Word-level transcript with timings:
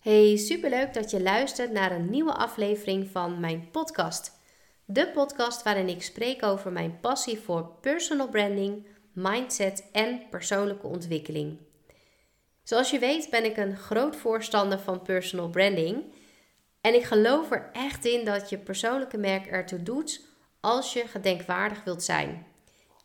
Hey, 0.00 0.36
superleuk 0.36 0.94
dat 0.94 1.10
je 1.10 1.22
luistert 1.22 1.72
naar 1.72 1.92
een 1.92 2.10
nieuwe 2.10 2.32
aflevering 2.32 3.10
van 3.10 3.40
mijn 3.40 3.70
podcast. 3.70 4.32
De 4.84 5.08
podcast 5.08 5.62
waarin 5.62 5.88
ik 5.88 6.02
spreek 6.02 6.42
over 6.42 6.72
mijn 6.72 7.00
passie 7.00 7.38
voor 7.38 7.70
personal 7.80 8.28
branding, 8.28 8.86
mindset 9.12 9.88
en 9.92 10.22
persoonlijke 10.30 10.86
ontwikkeling. 10.86 11.58
Zoals 12.62 12.90
je 12.90 12.98
weet 12.98 13.30
ben 13.30 13.44
ik 13.44 13.56
een 13.56 13.76
groot 13.76 14.16
voorstander 14.16 14.78
van 14.78 15.02
personal 15.02 15.48
branding 15.48 16.04
en 16.80 16.94
ik 16.94 17.04
geloof 17.04 17.50
er 17.50 17.70
echt 17.72 18.04
in 18.04 18.24
dat 18.24 18.48
je 18.48 18.58
persoonlijke 18.58 19.18
merk 19.18 19.46
ertoe 19.46 19.82
doet 19.82 20.20
als 20.60 20.92
je 20.92 21.06
gedenkwaardig 21.06 21.84
wilt 21.84 22.02
zijn 22.02 22.46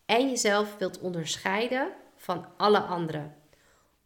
en 0.05 0.29
jezelf 0.29 0.77
wilt 0.77 0.99
onderscheiden 0.99 1.91
van 2.15 2.45
alle 2.57 2.79
anderen. 2.79 3.35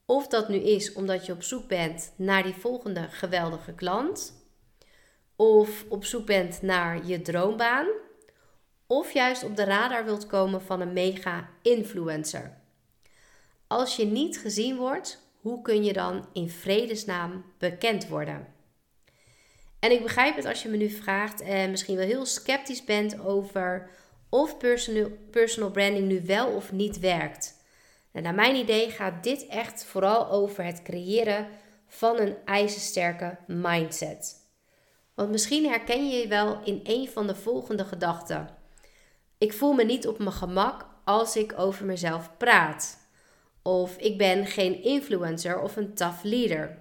Of 0.09 0.27
dat 0.27 0.49
nu 0.49 0.57
is 0.57 0.93
omdat 0.93 1.25
je 1.25 1.31
op 1.31 1.43
zoek 1.43 1.67
bent 1.67 2.13
naar 2.15 2.43
die 2.43 2.53
volgende 2.53 3.07
geweldige 3.09 3.73
klant. 3.73 4.33
Of 5.35 5.85
op 5.89 6.05
zoek 6.05 6.25
bent 6.25 6.61
naar 6.61 7.05
je 7.05 7.21
droombaan. 7.21 7.87
Of 8.87 9.11
juist 9.11 9.43
op 9.43 9.55
de 9.55 9.63
radar 9.63 10.05
wilt 10.05 10.27
komen 10.27 10.61
van 10.61 10.81
een 10.81 10.93
mega 10.93 11.49
influencer. 11.61 12.57
Als 13.67 13.95
je 13.95 14.05
niet 14.05 14.39
gezien 14.39 14.77
wordt, 14.77 15.31
hoe 15.41 15.61
kun 15.61 15.83
je 15.83 15.93
dan 15.93 16.27
in 16.33 16.49
vredesnaam 16.49 17.45
bekend 17.57 18.07
worden? 18.07 18.47
En 19.79 19.91
ik 19.91 20.01
begrijp 20.01 20.35
het 20.35 20.45
als 20.45 20.63
je 20.63 20.69
me 20.69 20.77
nu 20.77 20.89
vraagt 20.89 21.41
en 21.41 21.69
misschien 21.69 21.95
wel 21.95 22.05
heel 22.05 22.25
sceptisch 22.25 22.83
bent 22.83 23.19
over 23.19 23.89
of 24.29 24.57
personal, 24.57 25.09
personal 25.31 25.71
branding 25.71 26.07
nu 26.07 26.21
wel 26.25 26.47
of 26.47 26.71
niet 26.71 26.99
werkt. 26.99 27.58
En 28.11 28.23
naar 28.23 28.35
mijn 28.35 28.55
idee 28.55 28.89
gaat 28.89 29.23
dit 29.23 29.47
echt 29.47 29.85
vooral 29.85 30.29
over 30.29 30.63
het 30.63 30.81
creëren 30.81 31.47
van 31.87 32.19
een 32.19 32.35
ijzersterke 32.45 33.37
mindset. 33.47 34.35
Want 35.13 35.31
misschien 35.31 35.69
herken 35.69 36.09
je 36.09 36.17
je 36.17 36.27
wel 36.27 36.59
in 36.63 36.79
een 36.83 37.09
van 37.09 37.27
de 37.27 37.35
volgende 37.35 37.85
gedachten. 37.85 38.49
Ik 39.37 39.53
voel 39.53 39.73
me 39.73 39.83
niet 39.83 40.07
op 40.07 40.17
mijn 40.17 40.31
gemak 40.31 40.85
als 41.03 41.35
ik 41.35 41.53
over 41.57 41.85
mezelf 41.85 42.37
praat. 42.37 42.97
Of 43.61 43.97
ik 43.97 44.17
ben 44.17 44.45
geen 44.45 44.83
influencer 44.83 45.61
of 45.61 45.75
een 45.75 45.93
tough 45.93 46.23
leader. 46.23 46.77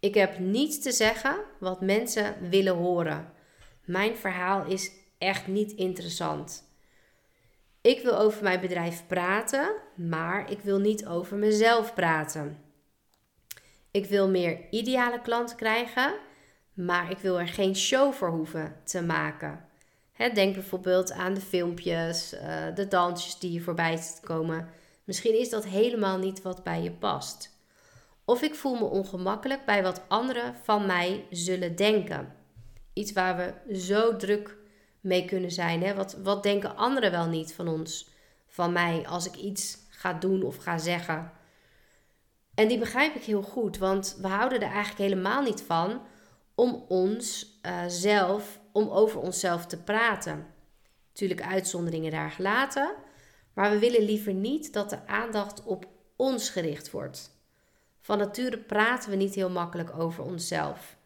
Ik 0.00 0.14
heb 0.14 0.38
niets 0.38 0.80
te 0.80 0.92
zeggen 0.92 1.36
wat 1.60 1.80
mensen 1.80 2.48
willen 2.48 2.74
horen. 2.74 3.32
Mijn 3.84 4.16
verhaal 4.16 4.66
is 4.66 4.90
echt 5.18 5.46
niet 5.46 5.72
interessant. 5.72 6.73
Ik 7.84 8.02
wil 8.02 8.18
over 8.18 8.42
mijn 8.42 8.60
bedrijf 8.60 9.06
praten, 9.06 9.74
maar 9.94 10.50
ik 10.50 10.60
wil 10.60 10.78
niet 10.78 11.06
over 11.06 11.36
mezelf 11.36 11.94
praten. 11.94 12.58
Ik 13.90 14.06
wil 14.06 14.28
meer 14.28 14.60
ideale 14.70 15.20
klanten 15.20 15.56
krijgen, 15.56 16.14
maar 16.72 17.10
ik 17.10 17.18
wil 17.18 17.40
er 17.40 17.48
geen 17.48 17.76
show 17.76 18.12
voor 18.12 18.28
hoeven 18.28 18.76
te 18.84 19.02
maken. 19.02 19.64
denk 20.34 20.54
bijvoorbeeld 20.54 21.12
aan 21.12 21.34
de 21.34 21.40
filmpjes, 21.40 22.34
uh, 22.34 22.74
de 22.74 22.88
dansjes 22.88 23.38
die 23.38 23.52
je 23.52 23.60
voorbij 23.60 24.02
komen. 24.22 24.68
Misschien 25.04 25.38
is 25.38 25.50
dat 25.50 25.64
helemaal 25.64 26.18
niet 26.18 26.42
wat 26.42 26.62
bij 26.62 26.82
je 26.82 26.92
past. 26.92 27.50
Of 28.24 28.42
ik 28.42 28.54
voel 28.54 28.74
me 28.74 28.84
ongemakkelijk 28.84 29.64
bij 29.64 29.82
wat 29.82 30.02
anderen 30.08 30.54
van 30.62 30.86
mij 30.86 31.26
zullen 31.30 31.76
denken. 31.76 32.34
Iets 32.92 33.12
waar 33.12 33.36
we 33.36 33.76
zo 33.76 34.16
druk 34.16 34.56
mee 35.04 35.24
kunnen 35.24 35.50
zijn. 35.50 35.82
Hè? 35.82 35.94
Wat, 35.94 36.16
wat 36.22 36.42
denken 36.42 36.76
anderen 36.76 37.10
wel 37.10 37.26
niet 37.26 37.52
van 37.52 37.68
ons, 37.68 38.08
van 38.46 38.72
mij, 38.72 39.06
als 39.06 39.26
ik 39.26 39.36
iets 39.36 39.78
ga 39.90 40.12
doen 40.12 40.42
of 40.42 40.56
ga 40.56 40.78
zeggen? 40.78 41.32
En 42.54 42.68
die 42.68 42.78
begrijp 42.78 43.14
ik 43.14 43.22
heel 43.22 43.42
goed, 43.42 43.78
want 43.78 44.16
we 44.20 44.28
houden 44.28 44.60
er 44.60 44.70
eigenlijk 44.70 44.98
helemaal 44.98 45.42
niet 45.42 45.62
van 45.62 46.00
om 46.54 46.84
ons 46.88 47.52
uh, 47.66 47.82
zelf, 47.86 48.60
om 48.72 48.88
over 48.88 49.20
onszelf 49.20 49.66
te 49.66 49.82
praten. 49.82 50.46
Natuurlijk 51.08 51.42
uitzonderingen 51.42 52.10
daar 52.10 52.30
gelaten, 52.30 52.94
maar 53.52 53.70
we 53.70 53.78
willen 53.78 54.04
liever 54.04 54.32
niet 54.32 54.72
dat 54.72 54.90
de 54.90 55.06
aandacht 55.06 55.62
op 55.62 55.86
ons 56.16 56.50
gericht 56.50 56.90
wordt. 56.90 57.30
Van 58.00 58.18
nature 58.18 58.58
praten 58.58 59.10
we 59.10 59.16
niet 59.16 59.34
heel 59.34 59.50
makkelijk 59.50 59.98
over 59.98 60.24
onszelf. 60.24 60.96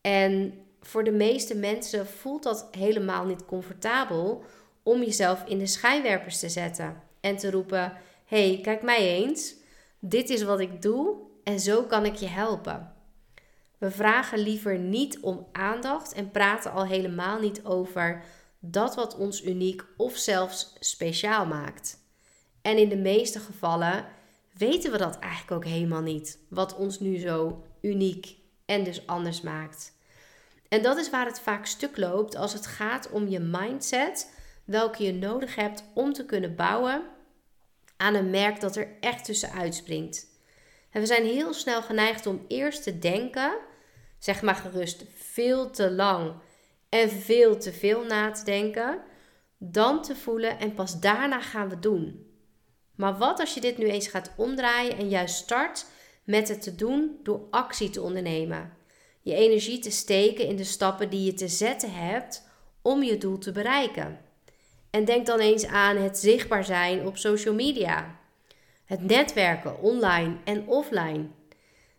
En 0.00 0.54
voor 0.80 1.04
de 1.04 1.12
meeste 1.12 1.54
mensen 1.56 2.06
voelt 2.06 2.42
dat 2.42 2.68
helemaal 2.70 3.24
niet 3.24 3.44
comfortabel 3.44 4.44
om 4.82 5.02
jezelf 5.02 5.44
in 5.44 5.58
de 5.58 5.66
schijnwerpers 5.66 6.38
te 6.38 6.48
zetten 6.48 7.02
en 7.20 7.36
te 7.36 7.50
roepen: 7.50 7.92
hey, 8.24 8.58
kijk 8.62 8.82
mij 8.82 8.98
eens. 8.98 9.54
Dit 9.98 10.30
is 10.30 10.42
wat 10.42 10.60
ik 10.60 10.82
doe 10.82 11.16
en 11.44 11.60
zo 11.60 11.82
kan 11.82 12.04
ik 12.04 12.14
je 12.14 12.26
helpen. 12.26 12.92
We 13.78 13.90
vragen 13.90 14.38
liever 14.38 14.78
niet 14.78 15.20
om 15.20 15.46
aandacht 15.52 16.12
en 16.12 16.30
praten 16.30 16.72
al 16.72 16.86
helemaal 16.86 17.40
niet 17.40 17.64
over 17.64 18.22
dat 18.58 18.94
wat 18.94 19.16
ons 19.16 19.44
uniek 19.44 19.84
of 19.96 20.16
zelfs 20.16 20.72
speciaal 20.80 21.46
maakt. 21.46 21.98
En 22.62 22.78
in 22.78 22.88
de 22.88 22.96
meeste 22.96 23.38
gevallen 23.38 24.06
weten 24.56 24.92
we 24.92 24.98
dat 24.98 25.18
eigenlijk 25.18 25.52
ook 25.52 25.64
helemaal 25.64 26.02
niet, 26.02 26.38
wat 26.48 26.76
ons 26.76 27.00
nu 27.00 27.18
zo 27.18 27.64
uniek 27.80 28.36
en 28.64 28.84
dus 28.84 29.06
anders 29.06 29.40
maakt. 29.40 29.96
En 30.68 30.82
dat 30.82 30.96
is 30.96 31.10
waar 31.10 31.26
het 31.26 31.40
vaak 31.40 31.66
stuk 31.66 31.96
loopt 31.96 32.36
als 32.36 32.52
het 32.52 32.66
gaat 32.66 33.10
om 33.10 33.28
je 33.28 33.40
mindset, 33.40 34.34
welke 34.64 35.04
je 35.04 35.12
nodig 35.12 35.54
hebt 35.54 35.84
om 35.94 36.12
te 36.12 36.24
kunnen 36.24 36.54
bouwen 36.54 37.02
aan 37.96 38.14
een 38.14 38.30
merk 38.30 38.60
dat 38.60 38.76
er 38.76 38.88
echt 39.00 39.24
tussen 39.24 39.52
uitspringt. 39.52 40.26
En 40.90 41.00
we 41.00 41.06
zijn 41.06 41.24
heel 41.24 41.52
snel 41.52 41.82
geneigd 41.82 42.26
om 42.26 42.44
eerst 42.48 42.82
te 42.82 42.98
denken, 42.98 43.58
zeg 44.18 44.42
maar 44.42 44.54
gerust 44.54 45.04
veel 45.14 45.70
te 45.70 45.90
lang 45.90 46.34
en 46.88 47.10
veel 47.10 47.58
te 47.58 47.72
veel 47.72 48.04
na 48.04 48.30
te 48.30 48.44
denken, 48.44 49.00
dan 49.58 50.02
te 50.02 50.16
voelen 50.16 50.58
en 50.58 50.74
pas 50.74 51.00
daarna 51.00 51.40
gaan 51.40 51.68
we 51.68 51.78
doen. 51.78 52.26
Maar 52.94 53.18
wat 53.18 53.40
als 53.40 53.54
je 53.54 53.60
dit 53.60 53.78
nu 53.78 53.86
eens 53.86 54.08
gaat 54.08 54.32
omdraaien 54.36 54.96
en 54.96 55.08
juist 55.08 55.34
start 55.34 55.86
met 56.24 56.48
het 56.48 56.62
te 56.62 56.74
doen 56.74 57.20
door 57.22 57.46
actie 57.50 57.90
te 57.90 58.02
ondernemen? 58.02 58.77
Je 59.28 59.34
energie 59.34 59.78
te 59.78 59.90
steken 59.90 60.46
in 60.46 60.56
de 60.56 60.64
stappen 60.64 61.10
die 61.10 61.24
je 61.24 61.34
te 61.34 61.48
zetten 61.48 61.92
hebt 61.92 62.42
om 62.82 63.02
je 63.02 63.18
doel 63.18 63.38
te 63.38 63.52
bereiken. 63.52 64.20
En 64.90 65.04
denk 65.04 65.26
dan 65.26 65.38
eens 65.38 65.66
aan 65.66 65.96
het 65.96 66.18
zichtbaar 66.18 66.64
zijn 66.64 67.06
op 67.06 67.16
social 67.16 67.54
media, 67.54 68.18
het 68.84 69.02
netwerken 69.02 69.80
online 69.80 70.36
en 70.44 70.66
offline, 70.66 71.26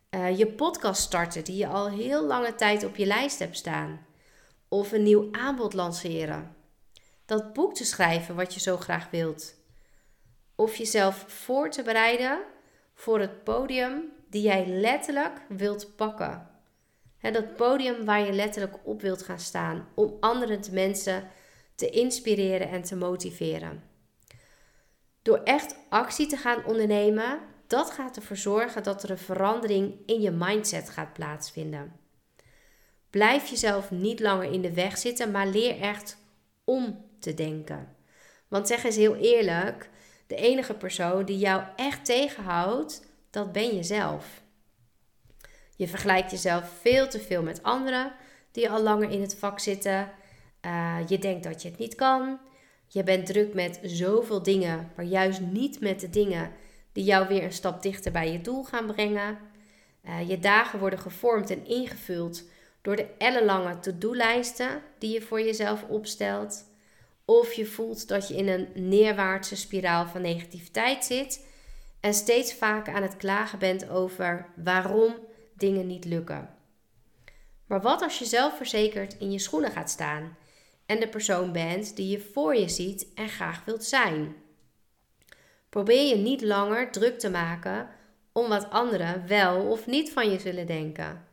uh, 0.10 0.38
je 0.38 0.48
podcast 0.48 1.02
starten 1.02 1.44
die 1.44 1.56
je 1.56 1.68
al 1.68 1.90
heel 1.90 2.26
lange 2.26 2.56
tijd 2.56 2.86
op 2.86 2.96
je 2.96 3.06
lijst 3.06 3.40
hebt 3.40 3.58
staan, 3.58 4.06
of 4.68 4.92
een 4.92 5.04
nieuw 5.04 5.28
aanbod 5.32 5.74
lanceren, 5.74 6.56
dat 7.26 7.54
boek 7.54 7.74
te 7.74 7.86
schrijven 7.86 8.36
wat 8.36 8.54
je 8.54 8.60
zo 8.60 8.78
graag 8.78 9.10
wilt, 9.10 9.56
of 10.56 10.76
jezelf 10.76 11.26
voor 11.28 11.70
te 11.70 11.82
bereiden 11.82 12.40
voor 12.94 13.20
het 13.20 13.44
podium 13.44 14.12
die 14.30 14.42
jij 14.42 14.68
letterlijk 14.68 15.42
wilt 15.48 15.96
pakken 15.96 16.49
dat 17.22 17.56
podium 17.56 18.06
waar 18.06 18.26
je 18.26 18.32
letterlijk 18.32 18.78
op 18.84 19.02
wilt 19.02 19.24
gaan 19.24 19.40
staan 19.40 19.88
om 19.94 20.18
andere 20.20 20.60
mensen 20.72 21.28
te 21.76 21.90
inspireren 21.90 22.70
en 22.70 22.82
te 22.82 22.96
motiveren. 22.96 23.84
Door 25.22 25.42
echt 25.44 25.76
actie 25.90 26.28
te 26.28 26.38
gaan 26.38 26.66
ondernemen, 26.66 27.40
dat 27.68 27.92
gaat 27.92 28.16
ervoor 28.16 28.38
zorgen 28.38 28.84
dat 28.84 29.04
er 29.04 29.10
een 29.10 29.18
verandering 29.18 29.96
in 30.06 30.22
je 30.22 30.32
mindset 30.32 30.90
gaat 30.90 31.14
plaatsvinden. 31.14 32.00
Blijf 33.10 33.50
jezelf 33.50 33.92
niet 33.92 34.20
langer 34.20 34.52
in 34.52 34.62
de 34.62 34.74
weg 34.74 34.98
zitten, 34.98 35.32
maar 35.32 35.48
leer 35.48 35.80
echt 35.82 36.18
om 36.64 37.06
te 37.20 37.34
denken. 37.34 37.96
Want 38.48 38.68
zeg 38.68 38.84
eens 38.84 38.96
heel 38.96 39.16
eerlijk, 39.16 39.90
de 40.28 40.36
enige 40.36 40.74
persoon 40.74 41.26
die 41.26 41.38
jou 41.38 41.64
echt 41.76 42.06
tegenhoudt, 42.06 43.06
dat 43.30 43.52
ben 43.52 43.76
jezelf. 43.76 44.42
Je 45.80 45.88
vergelijkt 45.88 46.32
jezelf 46.32 46.72
veel 46.82 47.08
te 47.08 47.20
veel 47.20 47.44
met 47.44 47.64
anderen 47.64 48.12
die 48.52 48.70
al 48.70 48.82
langer 48.82 49.10
in 49.10 49.22
het 49.22 49.36
vak 49.36 49.60
zitten. 49.60 50.12
Uh, 50.66 50.98
je 51.08 51.20
denkt 51.20 51.44
dat 51.44 51.62
je 51.62 51.70
het 51.70 51.78
niet 51.78 51.96
kan. 51.96 52.40
Je 52.88 53.04
bent 53.04 53.26
druk 53.26 53.54
met 53.54 53.80
zoveel 53.84 54.44
dingen, 54.44 54.92
maar 54.96 55.06
juist 55.06 55.42
niet 55.42 55.80
met 55.80 56.00
de 56.00 56.10
dingen 56.10 56.52
die 56.92 57.04
jou 57.04 57.28
weer 57.28 57.44
een 57.44 57.54
stap 57.54 57.82
dichter 57.82 58.12
bij 58.12 58.32
je 58.32 58.42
doel 58.42 58.64
gaan 58.64 58.86
brengen. 58.86 59.38
Uh, 60.06 60.30
je 60.30 60.40
dagen 60.40 60.80
worden 60.80 61.00
gevormd 61.00 61.50
en 61.50 61.66
ingevuld 61.66 62.44
door 62.82 62.96
de 62.96 63.08
ellenlange 63.18 63.80
to-do-lijsten 63.80 64.82
die 64.98 65.14
je 65.14 65.22
voor 65.22 65.42
jezelf 65.42 65.84
opstelt. 65.84 66.64
Of 67.26 67.54
je 67.54 67.66
voelt 67.66 68.08
dat 68.08 68.28
je 68.28 68.36
in 68.36 68.48
een 68.48 68.68
neerwaartse 68.74 69.56
spiraal 69.56 70.08
van 70.08 70.22
negativiteit 70.22 71.06
zit 71.06 71.46
en 72.00 72.14
steeds 72.14 72.54
vaker 72.54 72.94
aan 72.94 73.04
het 73.04 73.18
klagen 73.18 73.60
bent 73.60 73.90
over 73.90 74.46
waarom 74.56 75.16
dingen 75.60 75.88
niet 75.88 76.06
lukken. 76.06 76.50
Maar 77.68 77.82
wat 77.82 78.02
als 78.02 78.20
je 78.20 78.26
zelfverzekerd 78.26 79.18
in 79.18 79.32
je 79.32 79.40
schoenen 79.40 79.72
gaat 79.72 79.90
staan 79.90 80.38
en 80.86 81.00
de 81.00 81.08
persoon 81.08 81.52
bent 81.52 81.96
die 81.96 82.10
je 82.10 82.20
voor 82.20 82.56
je 82.56 82.70
ziet 82.70 83.08
en 83.16 83.30
graag 83.30 83.66
wilt 83.66 83.84
zijn? 83.84 84.36
Probeer 85.70 86.08
je 86.08 86.16
niet 86.16 86.42
langer 86.42 86.92
druk 86.92 87.20
te 87.20 87.30
maken 87.30 87.90
om 88.32 88.50
wat 88.50 88.70
anderen 88.70 89.28
wel 89.28 89.62
of 89.62 89.88
niet 89.88 90.12
van 90.12 90.32
je 90.32 90.40
zullen 90.40 90.68
denken. 90.68 91.26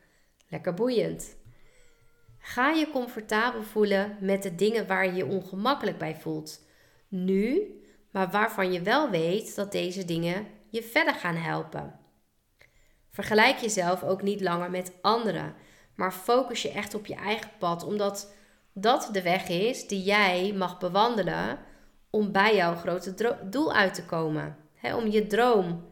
Lekker 0.49 0.75
boeiend. 0.75 1.37
Ga 2.39 2.71
je 2.71 2.91
comfortabel 2.91 3.63
voelen 3.63 4.17
met 4.21 4.43
de 4.43 4.55
dingen 4.55 4.87
waar 4.87 5.07
je 5.07 5.13
je 5.13 5.27
ongemakkelijk 5.27 5.99
bij 5.99 6.17
voelt. 6.17 6.61
Nu, 7.09 7.61
maar 8.11 8.31
waarvan 8.31 8.73
je 8.73 8.83
wel 8.83 9.11
weet 9.11 9.55
dat 9.55 9.73
deze 9.73 10.05
dingen 10.05 10.47
je 10.71 10.83
verder 10.83 11.15
gaan 11.15 11.37
helpen. 11.37 12.06
Vergelijk 13.17 13.59
jezelf 13.59 14.03
ook 14.03 14.23
niet 14.23 14.41
langer 14.41 14.71
met 14.71 14.93
anderen, 15.01 15.55
maar 15.95 16.13
focus 16.13 16.63
je 16.63 16.71
echt 16.71 16.95
op 16.95 17.07
je 17.07 17.15
eigen 17.15 17.51
pad, 17.59 17.85
omdat 17.85 18.33
dat 18.73 19.09
de 19.13 19.23
weg 19.23 19.49
is 19.49 19.87
die 19.87 20.03
jij 20.03 20.53
mag 20.53 20.79
bewandelen 20.79 21.59
om 22.11 22.33
bij 22.33 22.57
jouw 22.57 22.75
grote 22.75 23.39
doel 23.51 23.73
uit 23.73 23.95
te 23.95 24.05
komen. 24.05 24.57
om 24.83 25.07
je 25.07 25.27
droom, 25.27 25.85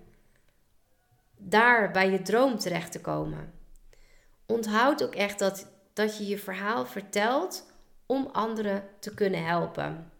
daar 1.36 1.90
bij 1.90 2.10
je 2.10 2.22
droom 2.22 2.58
terecht 2.58 2.92
te 2.92 3.00
komen. 3.00 3.52
Onthoud 4.46 5.04
ook 5.04 5.14
echt 5.14 5.38
dat, 5.38 5.72
dat 5.92 6.18
je 6.18 6.26
je 6.26 6.38
verhaal 6.38 6.86
vertelt 6.86 7.72
om 8.06 8.28
anderen 8.32 8.84
te 8.98 9.14
kunnen 9.14 9.44
helpen. 9.44 10.12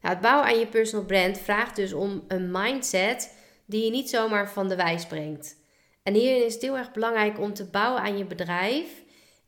Nou, 0.00 0.14
het 0.14 0.20
bouwen 0.20 0.46
aan 0.46 0.58
je 0.58 0.66
personal 0.66 1.06
brand 1.06 1.38
vraagt 1.38 1.76
dus 1.76 1.92
om 1.92 2.24
een 2.28 2.50
mindset 2.50 3.34
die 3.66 3.84
je 3.84 3.90
niet 3.90 4.10
zomaar 4.10 4.50
van 4.50 4.68
de 4.68 4.76
wijs 4.76 5.06
brengt. 5.06 5.56
En 6.02 6.14
hierin 6.14 6.44
is 6.44 6.52
het 6.52 6.62
heel 6.62 6.76
erg 6.76 6.92
belangrijk 6.92 7.40
om 7.40 7.54
te 7.54 7.64
bouwen 7.64 8.02
aan 8.02 8.18
je 8.18 8.24
bedrijf 8.24 9.04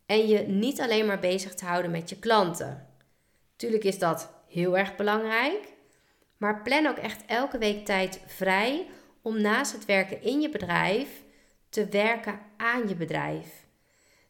en 0.07 0.27
je 0.27 0.39
niet 0.39 0.81
alleen 0.81 1.07
maar 1.07 1.19
bezig 1.19 1.55
te 1.55 1.65
houden 1.65 1.91
met 1.91 2.09
je 2.09 2.19
klanten. 2.19 2.87
Tuurlijk 3.57 3.85
is 3.85 3.99
dat 3.99 4.33
heel 4.49 4.79
erg 4.79 4.97
belangrijk, 4.97 5.73
maar 6.37 6.63
plan 6.63 6.87
ook 6.87 6.97
echt 6.97 7.23
elke 7.27 7.59
week 7.59 7.85
tijd 7.85 8.21
vrij 8.27 8.87
om 9.23 9.41
naast 9.41 9.73
het 9.73 9.85
werken 9.85 10.23
in 10.23 10.41
je 10.41 10.49
bedrijf 10.49 11.09
te 11.69 11.87
werken 11.87 12.41
aan 12.57 12.89
je 12.89 12.95
bedrijf. 12.95 13.67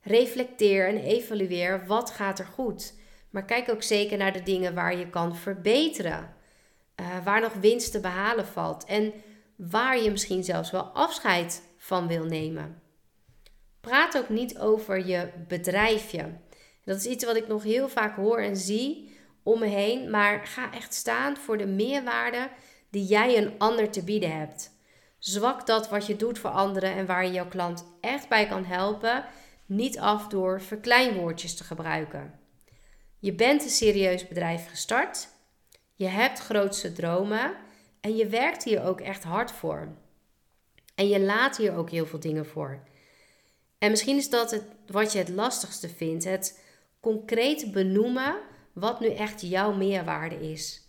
Reflecteer 0.01 0.89
en 0.89 0.97
evalueer 0.97 1.87
wat 1.87 2.11
gaat 2.11 2.39
er 2.39 2.47
goed. 2.47 2.95
Maar 3.31 3.45
kijk 3.45 3.71
ook 3.71 3.83
zeker 3.83 4.17
naar 4.17 4.33
de 4.33 4.43
dingen 4.43 4.75
waar 4.75 4.97
je 4.97 5.11
kan 5.11 5.37
verbeteren. 5.37 6.37
Uh, 7.01 7.25
waar 7.25 7.41
nog 7.41 7.53
winst 7.53 7.93
te 7.93 8.01
behalen 8.01 8.47
valt. 8.47 8.85
En 8.85 9.13
waar 9.59 10.03
je 10.03 10.11
misschien 10.11 10.45
zelfs 10.45 10.71
wel 10.71 10.83
afscheid 10.83 11.63
van 11.77 12.07
wil 12.07 12.25
nemen. 12.25 12.83
Praat 13.81 14.17
ook 14.17 14.29
niet 14.29 14.59
over 14.59 15.07
je 15.07 15.31
bedrijfje. 15.49 16.33
Dat 16.85 16.97
is 16.97 17.07
iets 17.07 17.25
wat 17.25 17.37
ik 17.37 17.49
nog 17.49 17.63
heel 17.63 17.89
vaak 17.89 18.17
hoor 18.17 18.39
en 18.39 18.57
zie 18.57 19.17
om 19.43 19.59
me 19.59 19.67
heen. 19.67 20.11
Maar 20.11 20.47
ga 20.47 20.73
echt 20.73 20.95
staan 20.95 21.37
voor 21.37 21.59
de 21.59 21.67
meerwaarde 21.67 22.51
die 22.91 23.05
jij 23.05 23.37
een 23.37 23.59
ander 23.59 23.91
te 23.91 24.05
bieden 24.05 24.39
hebt. 24.39 24.77
Zwak 25.19 25.67
dat 25.67 25.89
wat 25.89 26.07
je 26.07 26.17
doet 26.17 26.39
voor 26.39 26.51
anderen 26.51 26.93
en 26.93 27.07
waar 27.07 27.25
je 27.25 27.33
jouw 27.33 27.49
klant 27.49 27.85
echt 28.01 28.29
bij 28.29 28.47
kan 28.47 28.65
helpen, 28.65 29.25
niet 29.67 29.99
af 29.99 30.29
door 30.29 30.63
verkleinwoordjes 30.63 31.57
te 31.57 31.65
gebruiken. 31.65 32.41
Je 33.19 33.33
bent 33.35 33.63
een 33.63 33.71
serieus 33.71 34.29
bedrijf 34.29 34.69
gestart. 34.69 35.29
Je 35.95 36.07
hebt 36.07 36.39
grootste 36.39 36.93
dromen 36.93 37.67
en 38.01 38.17
je 38.17 38.27
werkt 38.27 38.65
hier 38.65 38.85
ook 38.85 39.01
echt 39.01 39.25
hard 39.25 39.51
voor. 39.51 39.89
En 40.95 41.09
je 41.09 41.21
laat 41.21 41.57
hier 41.57 41.77
ook 41.77 41.91
heel 41.91 42.07
veel 42.07 42.21
dingen 42.21 42.47
voor. 42.47 42.83
En 43.79 43.91
misschien 43.91 44.17
is 44.17 44.31
dat 44.31 44.51
het, 44.51 44.65
wat 44.87 45.13
je 45.13 45.19
het 45.19 45.29
lastigste 45.29 45.89
vindt: 45.89 46.25
het 46.25 46.65
concreet 47.01 47.73
benoemen 47.73 48.37
wat 48.73 49.01
nu 49.01 49.15
echt 49.15 49.41
jouw 49.41 49.73
meerwaarde 49.73 50.51
is. 50.51 50.83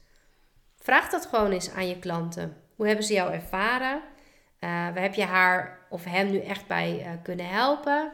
Vraag 0.76 1.10
dat 1.10 1.26
gewoon 1.26 1.52
eens 1.52 1.72
aan 1.72 1.88
je 1.88 2.00
klanten. 2.00 2.58
Hoe 2.76 2.88
hebben 2.88 3.06
ze 3.06 3.14
jou 3.14 3.34
ervaren? 3.34 3.96
Uh, 3.96 4.70
waar 4.70 5.02
heb 5.02 5.14
je 5.14 5.24
haar 5.24 5.80
of 5.90 6.04
hem 6.04 6.32
nu 6.32 6.40
echt 6.40 6.68
bij 6.68 7.00
uh, 7.00 7.24
kunnen 7.24 7.48
helpen? 7.48 8.12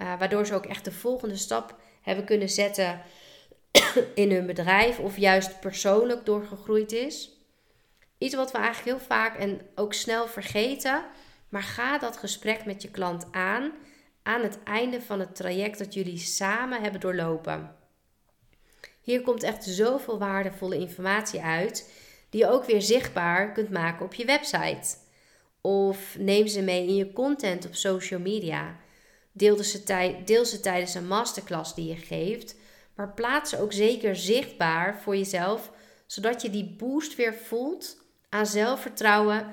Uh, 0.00 0.18
waardoor 0.18 0.46
ze 0.46 0.54
ook 0.54 0.66
echt 0.66 0.84
de 0.84 0.92
volgende 0.92 1.36
stap 1.36 1.76
hebben 2.02 2.24
kunnen 2.24 2.48
zetten 2.48 3.00
in 4.14 4.30
hun 4.30 4.46
bedrijf 4.46 4.98
of 4.98 5.16
juist 5.16 5.60
persoonlijk 5.60 6.24
doorgegroeid 6.24 6.92
is. 6.92 7.41
Iets 8.22 8.34
wat 8.34 8.52
we 8.52 8.58
eigenlijk 8.58 8.98
heel 8.98 9.06
vaak 9.06 9.36
en 9.38 9.60
ook 9.74 9.94
snel 9.94 10.26
vergeten, 10.26 11.04
maar 11.48 11.62
ga 11.62 11.98
dat 11.98 12.16
gesprek 12.16 12.64
met 12.64 12.82
je 12.82 12.90
klant 12.90 13.26
aan 13.30 13.72
aan 14.22 14.42
het 14.42 14.58
einde 14.64 15.02
van 15.02 15.20
het 15.20 15.34
traject 15.34 15.78
dat 15.78 15.94
jullie 15.94 16.18
samen 16.18 16.82
hebben 16.82 17.00
doorlopen. 17.00 17.76
Hier 19.00 19.22
komt 19.22 19.42
echt 19.42 19.64
zoveel 19.64 20.18
waardevolle 20.18 20.78
informatie 20.78 21.40
uit, 21.40 21.92
die 22.30 22.40
je 22.40 22.50
ook 22.50 22.64
weer 22.64 22.82
zichtbaar 22.82 23.52
kunt 23.52 23.70
maken 23.70 24.04
op 24.04 24.14
je 24.14 24.24
website. 24.24 24.96
Of 25.60 26.18
neem 26.18 26.46
ze 26.46 26.62
mee 26.62 26.86
in 26.86 26.94
je 26.94 27.12
content 27.12 27.66
op 27.66 27.74
social 27.74 28.20
media. 28.20 28.76
Deel 29.32 29.62
ze, 29.62 30.14
deel 30.24 30.44
ze 30.44 30.60
tijdens 30.60 30.94
een 30.94 31.06
masterclass 31.06 31.74
die 31.74 31.86
je 31.86 31.96
geeft 31.96 32.56
maar 32.94 33.12
plaats 33.12 33.50
ze 33.50 33.60
ook 33.60 33.72
zeker 33.72 34.16
zichtbaar 34.16 35.00
voor 35.00 35.16
jezelf, 35.16 35.70
zodat 36.06 36.42
je 36.42 36.50
die 36.50 36.74
boost 36.78 37.16
weer 37.16 37.34
voelt 37.34 38.01
aan 38.32 38.46
zelfvertrouwen 38.46 39.46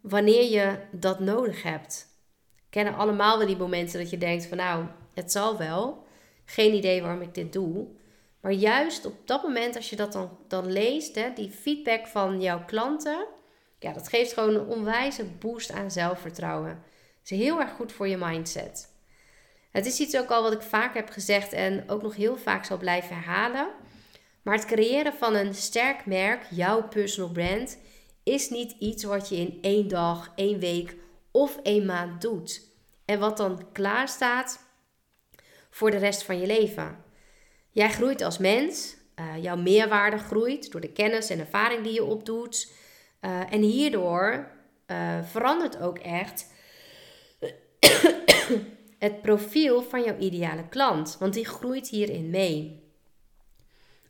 wanneer 0.00 0.50
je 0.50 0.78
dat 0.90 1.20
nodig 1.20 1.62
hebt. 1.62 2.06
We 2.54 2.62
kennen 2.70 2.94
allemaal 2.94 3.38
wel 3.38 3.46
die 3.46 3.56
momenten 3.56 4.00
dat 4.00 4.10
je 4.10 4.18
denkt 4.18 4.46
van 4.46 4.56
nou, 4.56 4.86
het 5.14 5.32
zal 5.32 5.58
wel. 5.58 6.06
Geen 6.44 6.74
idee 6.74 7.02
waarom 7.02 7.22
ik 7.22 7.34
dit 7.34 7.52
doe. 7.52 7.86
Maar 8.40 8.52
juist 8.52 9.06
op 9.06 9.14
dat 9.24 9.42
moment, 9.42 9.76
als 9.76 9.90
je 9.90 9.96
dat 9.96 10.12
dan, 10.12 10.38
dan 10.48 10.72
leest, 10.72 11.14
hè, 11.14 11.32
die 11.34 11.50
feedback 11.50 12.06
van 12.06 12.40
jouw 12.40 12.64
klanten, 12.64 13.26
ja, 13.78 13.92
dat 13.92 14.08
geeft 14.08 14.32
gewoon 14.32 14.54
een 14.54 14.66
onwijze 14.66 15.24
boost 15.24 15.72
aan 15.72 15.90
zelfvertrouwen. 15.90 16.82
Het 17.18 17.30
is 17.30 17.38
heel 17.38 17.60
erg 17.60 17.70
goed 17.70 17.92
voor 17.92 18.08
je 18.08 18.16
mindset. 18.16 18.88
Het 19.70 19.86
is 19.86 20.00
iets 20.00 20.16
ook 20.16 20.30
al 20.30 20.42
wat 20.42 20.52
ik 20.52 20.62
vaak 20.62 20.94
heb 20.94 21.10
gezegd 21.10 21.52
en 21.52 21.90
ook 21.90 22.02
nog 22.02 22.16
heel 22.16 22.36
vaak 22.36 22.64
zal 22.64 22.78
blijven 22.78 23.16
herhalen. 23.16 23.68
Maar 24.42 24.54
het 24.54 24.66
creëren 24.66 25.12
van 25.14 25.34
een 25.34 25.54
sterk 25.54 26.06
merk, 26.06 26.46
jouw 26.50 26.88
personal 26.88 27.30
brand, 27.32 27.78
is 28.26 28.50
niet 28.50 28.76
iets 28.78 29.04
wat 29.04 29.28
je 29.28 29.36
in 29.36 29.58
één 29.60 29.88
dag, 29.88 30.32
één 30.34 30.58
week 30.58 30.96
of 31.30 31.58
één 31.62 31.84
maand 31.84 32.20
doet. 32.20 32.62
En 33.04 33.18
wat 33.18 33.36
dan 33.36 33.72
klaar 33.72 34.08
staat 34.08 34.60
voor 35.70 35.90
de 35.90 35.96
rest 35.96 36.22
van 36.22 36.38
je 36.38 36.46
leven. 36.46 37.04
Jij 37.70 37.90
groeit 37.90 38.22
als 38.22 38.38
mens, 38.38 38.96
uh, 39.16 39.42
jouw 39.42 39.56
meerwaarde 39.56 40.18
groeit 40.18 40.72
door 40.72 40.80
de 40.80 40.92
kennis 40.92 41.30
en 41.30 41.38
ervaring 41.38 41.82
die 41.82 41.92
je 41.92 42.04
opdoet. 42.04 42.72
Uh, 43.20 43.52
en 43.52 43.60
hierdoor 43.60 44.50
uh, 44.86 45.22
verandert 45.22 45.78
ook 45.78 45.98
echt 45.98 46.46
het 48.98 49.22
profiel 49.22 49.82
van 49.82 50.02
jouw 50.02 50.18
ideale 50.18 50.68
klant, 50.68 51.16
want 51.18 51.34
die 51.34 51.46
groeit 51.46 51.88
hierin 51.88 52.30
mee. 52.30 52.84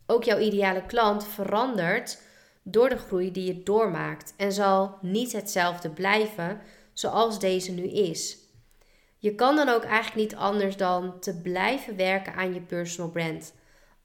Ook 0.05 0.23
jouw 0.23 0.39
ideale 0.39 0.85
klant 0.85 1.27
verandert 1.27 2.25
door 2.71 2.89
de 2.89 2.97
groei 2.97 3.31
die 3.31 3.45
je 3.45 3.63
doormaakt 3.63 4.33
en 4.37 4.51
zal 4.51 4.97
niet 5.01 5.31
hetzelfde 5.31 5.89
blijven 5.89 6.61
zoals 6.93 7.39
deze 7.39 7.71
nu 7.71 7.83
is. 7.83 8.37
Je 9.17 9.35
kan 9.35 9.55
dan 9.55 9.69
ook 9.69 9.83
eigenlijk 9.83 10.29
niet 10.29 10.39
anders 10.39 10.77
dan 10.77 11.19
te 11.19 11.41
blijven 11.41 11.95
werken 11.95 12.33
aan 12.33 12.53
je 12.53 12.61
personal 12.61 13.11
brand. 13.11 13.53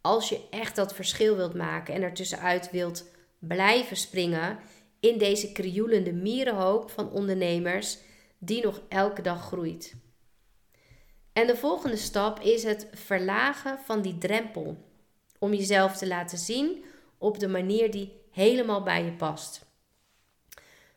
Als 0.00 0.28
je 0.28 0.40
echt 0.50 0.76
dat 0.76 0.94
verschil 0.94 1.36
wilt 1.36 1.54
maken 1.54 1.94
en 1.94 2.02
ertussenuit 2.02 2.70
wilt 2.70 3.04
blijven 3.38 3.96
springen 3.96 4.58
in 5.00 5.18
deze 5.18 5.52
krioelende 5.52 6.12
mierenhoop 6.12 6.90
van 6.90 7.10
ondernemers 7.10 7.98
die 8.38 8.64
nog 8.64 8.80
elke 8.88 9.22
dag 9.22 9.46
groeit. 9.46 9.94
En 11.32 11.46
de 11.46 11.56
volgende 11.56 11.96
stap 11.96 12.40
is 12.40 12.62
het 12.62 12.88
verlagen 12.92 13.78
van 13.84 14.02
die 14.02 14.18
drempel. 14.18 14.76
Om 15.38 15.54
jezelf 15.54 15.96
te 15.96 16.06
laten 16.06 16.38
zien 16.38 16.84
op 17.18 17.38
de 17.38 17.48
manier 17.48 17.90
die 17.90 18.20
helemaal 18.32 18.82
bij 18.82 19.04
je 19.04 19.12
past. 19.12 19.70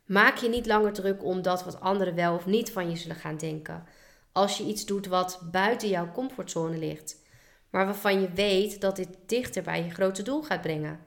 Maak 0.05 0.37
je 0.37 0.49
niet 0.49 0.65
langer 0.65 0.93
druk 0.93 1.23
om 1.23 1.41
dat 1.41 1.63
wat 1.63 1.79
anderen 1.79 2.15
wel 2.15 2.35
of 2.35 2.45
niet 2.45 2.71
van 2.71 2.89
je 2.89 2.95
zullen 2.95 3.15
gaan 3.15 3.37
denken. 3.37 3.83
Als 4.31 4.57
je 4.57 4.63
iets 4.63 4.85
doet 4.85 5.07
wat 5.07 5.41
buiten 5.51 5.89
jouw 5.89 6.11
comfortzone 6.11 6.77
ligt, 6.77 7.23
maar 7.69 7.85
waarvan 7.85 8.21
je 8.21 8.31
weet 8.31 8.81
dat 8.81 8.95
dit 8.95 9.09
dichter 9.25 9.63
bij 9.63 9.83
je 9.83 9.89
grote 9.89 10.23
doel 10.23 10.41
gaat 10.41 10.61
brengen. 10.61 10.99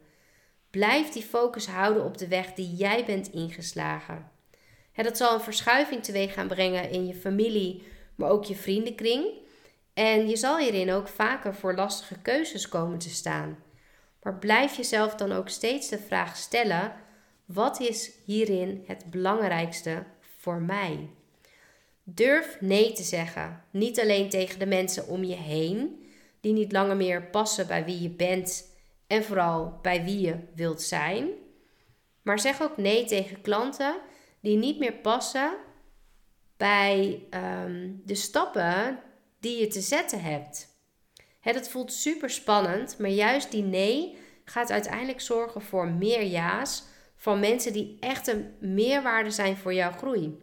Blijf 0.71 1.09
die 1.09 1.23
focus 1.23 1.67
houden 1.67 2.05
op 2.05 2.19
de 2.19 2.29
weg 2.29 2.53
die 2.53 2.75
jij 2.75 3.05
bent 3.05 3.33
ingeslagen. 3.33 4.31
dat 4.95 5.17
zal 5.17 5.35
een 5.35 5.41
verschuiving 5.41 6.03
teweeg 6.03 6.33
gaan 6.33 6.49
brengen 6.49 6.91
in 6.91 7.07
je 7.07 7.15
familie, 7.15 7.83
maar 8.15 8.31
ook 8.31 8.45
je 8.45 8.55
vriendenkring. 8.55 9.27
En 9.95 10.29
je 10.29 10.37
zal 10.37 10.59
hierin 10.59 10.93
ook 10.93 11.09
vaker 11.09 11.55
voor 11.55 11.75
lastige 11.75 12.19
keuzes 12.19 12.69
komen 12.69 12.99
te 12.99 13.11
staan. 13.11 13.59
Maar 14.23 14.39
blijf 14.39 14.77
jezelf 14.77 15.15
dan 15.15 15.33
ook 15.33 15.49
steeds 15.49 15.89
de 15.89 15.99
vraag 15.99 16.37
stellen: 16.37 16.93
wat 17.45 17.81
is 17.81 18.11
hierin 18.25 18.85
het 18.87 19.11
belangrijkste 19.11 20.05
voor 20.39 20.63
mij? 20.63 21.09
Durf 22.03 22.61
nee 22.61 22.93
te 22.93 23.03
zeggen. 23.03 23.65
Niet 23.71 24.01
alleen 24.01 24.29
tegen 24.29 24.59
de 24.59 24.67
mensen 24.67 25.07
om 25.07 25.25
je 25.25 25.37
heen, 25.37 26.07
die 26.41 26.53
niet 26.53 26.73
langer 26.73 26.97
meer 26.97 27.23
passen 27.23 27.67
bij 27.67 27.85
wie 27.85 28.03
je 28.03 28.11
bent 28.11 28.77
en 29.07 29.25
vooral 29.25 29.79
bij 29.83 30.05
wie 30.05 30.21
je 30.21 30.37
wilt 30.55 30.83
zijn. 30.83 31.29
Maar 32.23 32.39
zeg 32.39 32.63
ook 32.63 32.77
nee 32.77 33.05
tegen 33.05 33.41
klanten 33.41 34.01
die 34.41 34.57
niet 34.57 34.79
meer 34.79 34.95
passen 34.95 35.57
bij 36.57 37.27
ehm, 37.31 37.91
de 38.05 38.15
stappen 38.15 39.01
die 39.41 39.61
je 39.61 39.67
te 39.67 39.81
zetten 39.81 40.23
hebt. 40.23 40.78
Het 41.49 41.57
dat 41.57 41.69
voelt 41.69 41.93
super 41.93 42.31
spannend, 42.31 42.99
maar 42.99 43.11
juist 43.11 43.50
die 43.50 43.62
nee 43.62 44.17
gaat 44.45 44.71
uiteindelijk 44.71 45.21
zorgen 45.21 45.62
voor 45.62 45.88
meer 45.88 46.25
ja's 46.25 46.83
van 47.17 47.40
mensen 47.40 47.73
die 47.73 47.97
echt 48.00 48.26
een 48.26 48.55
meerwaarde 48.61 49.31
zijn 49.31 49.57
voor 49.57 49.75
jouw 49.75 49.90
groei. 49.90 50.38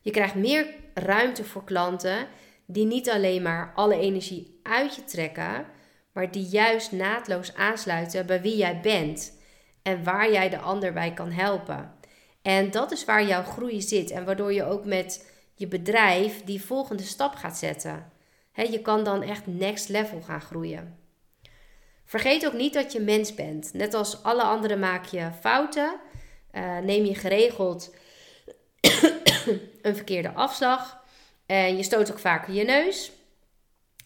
Je 0.00 0.10
krijgt 0.10 0.34
meer 0.34 0.66
ruimte 0.94 1.44
voor 1.44 1.64
klanten 1.64 2.26
die 2.66 2.86
niet 2.86 3.10
alleen 3.10 3.42
maar 3.42 3.72
alle 3.74 3.96
energie 3.96 4.60
uit 4.62 4.94
je 4.94 5.04
trekken, 5.04 5.66
maar 6.12 6.30
die 6.30 6.46
juist 6.46 6.92
naadloos 6.92 7.54
aansluiten 7.54 8.26
bij 8.26 8.40
wie 8.42 8.56
jij 8.56 8.80
bent 8.80 9.38
en 9.82 10.04
waar 10.04 10.32
jij 10.32 10.48
de 10.48 10.58
ander 10.58 10.92
bij 10.92 11.12
kan 11.14 11.30
helpen. 11.30 11.94
En 12.42 12.70
dat 12.70 12.92
is 12.92 13.04
waar 13.04 13.26
jouw 13.26 13.42
groei 13.42 13.82
zit 13.82 14.10
en 14.10 14.24
waardoor 14.24 14.52
je 14.52 14.64
ook 14.64 14.84
met 14.84 15.30
je 15.54 15.66
bedrijf 15.66 16.44
die 16.44 16.64
volgende 16.64 17.02
stap 17.02 17.34
gaat 17.34 17.58
zetten. 17.58 18.12
Je 18.54 18.80
kan 18.82 19.04
dan 19.04 19.22
echt 19.22 19.46
next 19.46 19.88
level 19.88 20.20
gaan 20.20 20.40
groeien. 20.40 20.98
Vergeet 22.04 22.46
ook 22.46 22.52
niet 22.52 22.74
dat 22.74 22.92
je 22.92 23.00
mens 23.00 23.34
bent. 23.34 23.72
Net 23.72 23.94
als 23.94 24.22
alle 24.22 24.42
anderen 24.42 24.78
maak 24.78 25.04
je 25.04 25.30
fouten. 25.40 26.00
Uh, 26.52 26.78
neem 26.78 27.04
je 27.04 27.14
geregeld 27.14 27.94
een 29.82 29.96
verkeerde 29.96 30.32
afslag. 30.32 31.04
En 31.46 31.76
je 31.76 31.82
stoot 31.82 32.10
ook 32.10 32.18
vaker 32.18 32.54
je 32.54 32.64
neus. 32.64 33.12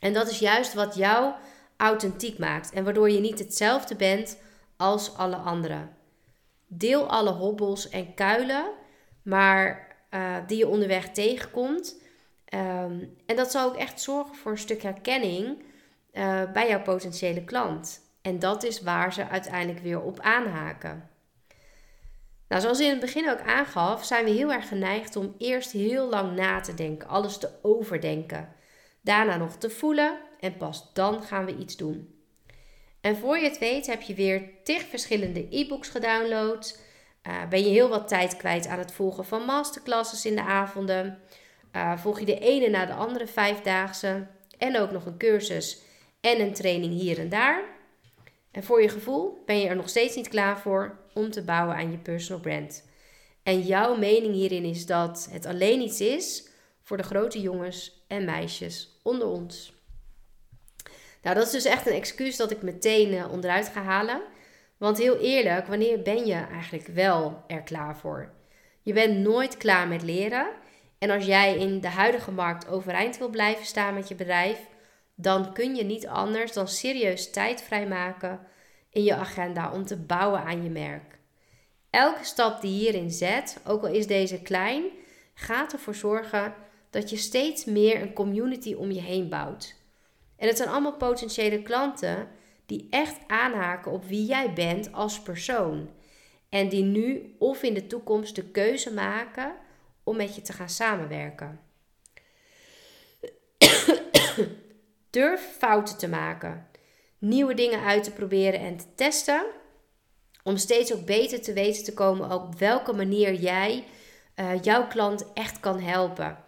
En 0.00 0.12
dat 0.12 0.30
is 0.30 0.38
juist 0.38 0.74
wat 0.74 0.94
jou 0.94 1.34
authentiek 1.76 2.38
maakt. 2.38 2.72
En 2.72 2.84
waardoor 2.84 3.10
je 3.10 3.20
niet 3.20 3.38
hetzelfde 3.38 3.96
bent 3.96 4.38
als 4.76 5.16
alle 5.16 5.36
anderen. 5.36 5.96
Deel 6.66 7.06
alle 7.06 7.30
hobbels 7.30 7.88
en 7.88 8.14
kuilen, 8.14 8.70
maar 9.22 9.96
uh, 10.10 10.36
die 10.46 10.58
je 10.58 10.68
onderweg 10.68 11.10
tegenkomt. 11.10 12.00
Um, 12.54 13.16
en 13.26 13.36
dat 13.36 13.50
zal 13.50 13.68
ook 13.68 13.76
echt 13.76 14.00
zorgen 14.00 14.34
voor 14.34 14.52
een 14.52 14.58
stuk 14.58 14.82
herkenning 14.82 15.62
uh, 16.12 16.52
bij 16.52 16.68
jouw 16.68 16.82
potentiële 16.82 17.44
klant. 17.44 18.00
En 18.22 18.38
dat 18.38 18.62
is 18.62 18.82
waar 18.82 19.12
ze 19.12 19.28
uiteindelijk 19.28 19.78
weer 19.82 20.00
op 20.00 20.20
aanhaken. 20.20 21.10
Nou, 22.48 22.62
zoals 22.62 22.80
in 22.80 22.90
het 22.90 23.00
begin 23.00 23.30
ook 23.30 23.40
aangaf, 23.40 24.04
zijn 24.04 24.24
we 24.24 24.30
heel 24.30 24.52
erg 24.52 24.68
geneigd 24.68 25.16
om 25.16 25.34
eerst 25.38 25.72
heel 25.72 26.08
lang 26.08 26.36
na 26.36 26.60
te 26.60 26.74
denken, 26.74 27.08
alles 27.08 27.38
te 27.38 27.50
overdenken. 27.62 28.48
Daarna 29.00 29.36
nog 29.36 29.56
te 29.56 29.70
voelen 29.70 30.18
en 30.40 30.56
pas 30.56 30.90
dan 30.92 31.22
gaan 31.22 31.44
we 31.44 31.56
iets 31.56 31.76
doen. 31.76 32.14
En 33.00 33.16
voor 33.16 33.38
je 33.38 33.48
het 33.48 33.58
weet 33.58 33.86
heb 33.86 34.02
je 34.02 34.14
weer 34.14 34.50
tig 34.64 34.82
verschillende 34.82 35.46
e-books 35.50 35.88
gedownload. 35.88 36.80
Uh, 37.22 37.48
ben 37.48 37.62
je 37.62 37.68
heel 37.68 37.88
wat 37.88 38.08
tijd 38.08 38.36
kwijt 38.36 38.66
aan 38.66 38.78
het 38.78 38.92
volgen 38.92 39.24
van 39.24 39.44
masterclasses 39.44 40.26
in 40.26 40.34
de 40.34 40.42
avonden. 40.42 41.18
Uh, 41.76 41.98
volg 41.98 42.18
je 42.18 42.26
de 42.26 42.38
ene 42.38 42.68
na 42.68 42.86
de 42.86 42.92
andere 42.92 43.26
vijfdaagse. 43.26 44.26
En 44.58 44.78
ook 44.78 44.90
nog 44.90 45.06
een 45.06 45.18
cursus 45.18 45.82
en 46.20 46.40
een 46.40 46.54
training 46.54 46.92
hier 46.92 47.18
en 47.18 47.28
daar. 47.28 47.64
En 48.50 48.64
voor 48.64 48.82
je 48.82 48.88
gevoel 48.88 49.42
ben 49.46 49.58
je 49.58 49.68
er 49.68 49.76
nog 49.76 49.88
steeds 49.88 50.16
niet 50.16 50.28
klaar 50.28 50.58
voor 50.58 50.98
om 51.14 51.30
te 51.30 51.42
bouwen 51.42 51.76
aan 51.76 51.90
je 51.90 51.98
personal 51.98 52.40
brand. 52.40 52.84
En 53.42 53.60
jouw 53.60 53.96
mening 53.96 54.34
hierin 54.34 54.64
is 54.64 54.86
dat 54.86 55.28
het 55.30 55.46
alleen 55.46 55.80
iets 55.80 56.00
is 56.00 56.48
voor 56.82 56.96
de 56.96 57.02
grote 57.02 57.40
jongens 57.40 58.04
en 58.08 58.24
meisjes 58.24 58.98
onder 59.02 59.26
ons. 59.26 59.74
Nou, 61.22 61.36
dat 61.36 61.46
is 61.46 61.52
dus 61.52 61.64
echt 61.64 61.86
een 61.86 61.92
excuus 61.92 62.36
dat 62.36 62.50
ik 62.50 62.62
meteen 62.62 63.12
uh, 63.12 63.32
onderuit 63.32 63.68
ga 63.68 63.82
halen. 63.82 64.22
Want 64.76 64.98
heel 64.98 65.18
eerlijk, 65.18 65.66
wanneer 65.66 66.02
ben 66.02 66.26
je 66.26 66.34
eigenlijk 66.34 66.86
wel 66.86 67.44
er 67.46 67.62
klaar 67.62 67.96
voor? 67.96 68.32
Je 68.82 68.92
bent 68.92 69.18
nooit 69.18 69.56
klaar 69.56 69.88
met 69.88 70.02
leren. 70.02 70.48
En 70.98 71.10
als 71.10 71.26
jij 71.26 71.56
in 71.56 71.80
de 71.80 71.88
huidige 71.88 72.30
markt 72.30 72.68
overeind 72.68 73.18
wil 73.18 73.28
blijven 73.28 73.66
staan 73.66 73.94
met 73.94 74.08
je 74.08 74.14
bedrijf, 74.14 74.58
dan 75.14 75.52
kun 75.52 75.74
je 75.74 75.84
niet 75.84 76.06
anders 76.06 76.52
dan 76.52 76.68
serieus 76.68 77.30
tijd 77.30 77.62
vrijmaken 77.62 78.40
in 78.90 79.04
je 79.04 79.14
agenda 79.14 79.72
om 79.72 79.84
te 79.84 79.96
bouwen 79.96 80.42
aan 80.42 80.62
je 80.62 80.70
merk. 80.70 81.18
Elke 81.90 82.24
stap 82.24 82.60
die 82.60 82.78
hierin 82.78 83.10
zet, 83.10 83.60
ook 83.66 83.82
al 83.82 83.88
is 83.88 84.06
deze 84.06 84.42
klein, 84.42 84.84
gaat 85.34 85.72
ervoor 85.72 85.94
zorgen 85.94 86.54
dat 86.90 87.10
je 87.10 87.16
steeds 87.16 87.64
meer 87.64 88.02
een 88.02 88.12
community 88.12 88.74
om 88.74 88.90
je 88.90 89.00
heen 89.00 89.28
bouwt. 89.28 89.74
En 90.36 90.48
het 90.48 90.56
zijn 90.56 90.68
allemaal 90.68 90.96
potentiële 90.96 91.62
klanten 91.62 92.28
die 92.66 92.86
echt 92.90 93.18
aanhaken 93.26 93.92
op 93.92 94.04
wie 94.04 94.26
jij 94.26 94.52
bent 94.52 94.92
als 94.92 95.22
persoon. 95.22 95.88
En 96.48 96.68
die 96.68 96.82
nu 96.82 97.34
of 97.38 97.62
in 97.62 97.74
de 97.74 97.86
toekomst 97.86 98.34
de 98.34 98.44
keuze 98.44 98.94
maken 98.94 99.54
om 100.06 100.16
met 100.16 100.34
je 100.34 100.42
te 100.42 100.52
gaan 100.52 100.68
samenwerken. 100.68 101.60
Durf 105.10 105.40
fouten 105.58 105.96
te 105.98 106.08
maken. 106.08 106.66
Nieuwe 107.18 107.54
dingen 107.54 107.84
uit 107.84 108.04
te 108.04 108.10
proberen 108.10 108.60
en 108.60 108.76
te 108.76 108.94
testen. 108.94 109.46
Om 110.42 110.56
steeds 110.56 110.94
ook 110.94 111.04
beter 111.04 111.42
te 111.42 111.52
weten 111.52 111.84
te 111.84 111.94
komen 111.94 112.32
op 112.32 112.58
welke 112.58 112.92
manier 112.92 113.34
jij 113.34 113.84
uh, 114.36 114.62
jouw 114.62 114.86
klant 114.86 115.32
echt 115.32 115.60
kan 115.60 115.80
helpen. 115.80 116.38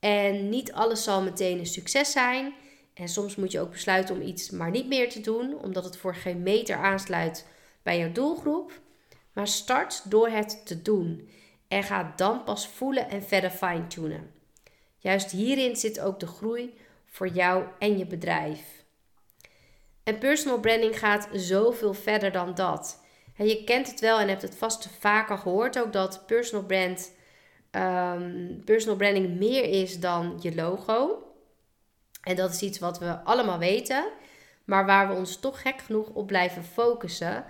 En 0.00 0.48
niet 0.48 0.72
alles 0.72 1.02
zal 1.02 1.22
meteen 1.22 1.58
een 1.58 1.66
succes 1.66 2.12
zijn. 2.12 2.54
En 2.94 3.08
soms 3.08 3.36
moet 3.36 3.52
je 3.52 3.60
ook 3.60 3.70
besluiten 3.70 4.14
om 4.14 4.22
iets 4.22 4.50
maar 4.50 4.70
niet 4.70 4.86
meer 4.86 5.10
te 5.10 5.20
doen, 5.20 5.58
omdat 5.62 5.84
het 5.84 5.96
voor 5.96 6.14
geen 6.14 6.42
meter 6.42 6.76
aansluit 6.76 7.46
bij 7.82 7.98
jouw 7.98 8.12
doelgroep. 8.12 8.80
Maar 9.32 9.48
start 9.48 10.10
door 10.10 10.28
het 10.28 10.66
te 10.66 10.82
doen 10.82 11.28
en 11.68 11.82
ga 11.82 12.12
dan 12.16 12.44
pas 12.44 12.68
voelen 12.68 13.10
en 13.10 13.22
verder 13.22 13.50
fine-tunen. 13.50 14.32
Juist 14.98 15.30
hierin 15.30 15.76
zit 15.76 16.00
ook 16.00 16.20
de 16.20 16.26
groei 16.26 16.78
voor 17.06 17.28
jou 17.28 17.64
en 17.78 17.98
je 17.98 18.06
bedrijf. 18.06 18.60
En 20.02 20.18
personal 20.18 20.60
branding 20.60 20.98
gaat 20.98 21.28
zoveel 21.32 21.94
verder 21.94 22.32
dan 22.32 22.54
dat. 22.54 23.02
je 23.36 23.64
kent 23.64 23.90
het 23.90 24.00
wel 24.00 24.18
en 24.18 24.28
hebt 24.28 24.42
het 24.42 24.56
vast 24.56 24.88
vaker 24.98 25.38
gehoord 25.38 25.78
ook 25.78 25.92
dat 25.92 26.22
personal 26.26 26.64
brand 26.64 27.12
um, 27.76 28.62
personal 28.64 28.96
branding 28.96 29.36
meer 29.38 29.64
is 29.64 30.00
dan 30.00 30.38
je 30.40 30.54
logo. 30.54 31.22
En 32.22 32.36
dat 32.36 32.50
is 32.50 32.62
iets 32.62 32.78
wat 32.78 32.98
we 32.98 33.18
allemaal 33.24 33.58
weten, 33.58 34.04
maar 34.64 34.86
waar 34.86 35.08
we 35.08 35.14
ons 35.14 35.40
toch 35.40 35.62
gek 35.62 35.80
genoeg 35.80 36.08
op 36.08 36.26
blijven 36.26 36.64
focussen 36.64 37.44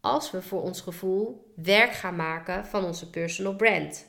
als 0.00 0.30
we 0.30 0.42
voor 0.42 0.62
ons 0.62 0.80
gevoel 0.80 1.52
werk 1.56 1.92
gaan 1.92 2.16
maken 2.16 2.66
van 2.66 2.84
onze 2.84 3.10
personal 3.10 3.56
brand. 3.56 4.06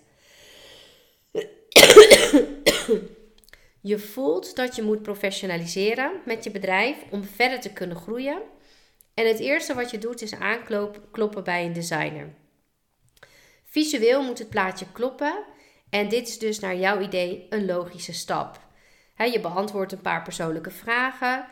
Je 3.81 3.99
voelt 3.99 4.55
dat 4.55 4.75
je 4.75 4.81
moet 4.81 5.01
professionaliseren 5.01 6.11
met 6.25 6.43
je 6.43 6.51
bedrijf 6.51 6.97
om 7.11 7.23
verder 7.23 7.59
te 7.59 7.73
kunnen 7.73 7.97
groeien. 7.97 8.41
En 9.13 9.27
het 9.27 9.39
eerste 9.39 9.73
wat 9.73 9.91
je 9.91 9.97
doet 9.97 10.21
is 10.21 10.35
aankloppen 10.35 11.43
bij 11.43 11.65
een 11.65 11.73
designer. 11.73 12.33
Visueel 13.65 14.23
moet 14.23 14.39
het 14.39 14.49
plaatje 14.49 14.85
kloppen 14.91 15.43
en 15.89 16.09
dit 16.09 16.27
is 16.27 16.39
dus 16.39 16.59
naar 16.59 16.75
jouw 16.75 17.01
idee 17.01 17.45
een 17.49 17.65
logische 17.65 18.13
stap. 18.13 18.59
je 19.15 19.39
beantwoordt 19.39 19.91
een 19.91 20.01
paar 20.01 20.23
persoonlijke 20.23 20.71
vragen 20.71 21.45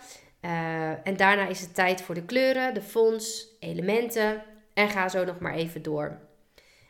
uh, 0.46 1.08
en 1.08 1.18
daarna 1.18 1.48
is 1.48 1.62
het 1.62 1.76
tijd 1.76 2.02
voor 2.02 2.16
de 2.16 2.26
kleuren, 2.26 2.74
de 2.74 2.82
fonts, 2.82 3.48
elementen 3.60 4.44
en 4.74 4.90
ga 4.90 5.10
zo 5.10 5.26
nog 5.26 5.40
maar 5.40 5.54
even 5.54 5.82
door. 5.82 6.20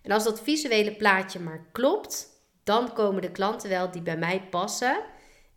En 0.02 0.12
als 0.12 0.24
dat 0.24 0.42
visuele 0.42 0.96
plaatje 0.96 1.40
maar 1.40 1.66
klopt, 1.72 2.28
dan 2.64 2.94
komen 2.94 3.22
de 3.22 3.32
klanten 3.32 3.70
wel 3.70 3.92
die 3.92 4.02
bij 4.02 4.18
mij 4.18 4.42
passen 4.50 5.04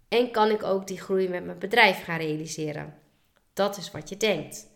en 0.08 0.30
kan 0.30 0.50
ik 0.50 0.62
ook 0.62 0.86
die 0.86 1.00
groei 1.00 1.28
met 1.28 1.44
mijn 1.44 1.58
bedrijf 1.58 2.04
gaan 2.04 2.18
realiseren. 2.18 2.94
Dat 3.52 3.76
is 3.76 3.90
wat 3.90 4.08
je 4.08 4.16
denkt. 4.16 4.66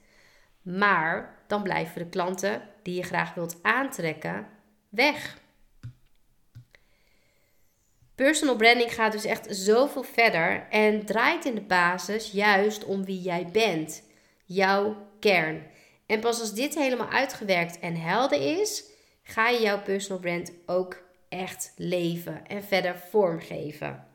Maar 0.62 1.44
dan 1.46 1.62
blijven 1.62 2.02
de 2.02 2.08
klanten 2.08 2.62
die 2.82 2.94
je 2.94 3.02
graag 3.02 3.34
wilt 3.34 3.58
aantrekken 3.62 4.46
weg. 4.88 5.36
Personal 8.22 8.56
branding 8.56 8.94
gaat 8.94 9.12
dus 9.12 9.24
echt 9.24 9.46
zoveel 9.50 10.02
verder 10.02 10.66
en 10.70 11.04
draait 11.04 11.44
in 11.44 11.54
de 11.54 11.60
basis 11.60 12.30
juist 12.30 12.84
om 12.84 13.04
wie 13.04 13.20
jij 13.20 13.48
bent, 13.52 14.02
jouw 14.44 14.96
kern. 15.20 15.66
En 16.06 16.20
pas 16.20 16.40
als 16.40 16.54
dit 16.54 16.74
helemaal 16.74 17.08
uitgewerkt 17.08 17.78
en 17.78 17.96
helder 17.96 18.60
is, 18.60 18.84
ga 19.22 19.48
je 19.48 19.60
jouw 19.60 19.82
personal 19.82 20.20
brand 20.20 20.52
ook 20.66 21.02
echt 21.28 21.72
leven 21.76 22.46
en 22.46 22.64
verder 22.64 22.98
vormgeven. 23.10 24.06